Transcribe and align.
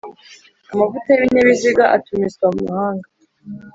Amavuta 0.73 1.07
y 1.11 1.17
ibinyabiziga 1.17 1.83
atumizwa 1.95 2.45
mu 2.53 2.61
mahanga 2.67 3.07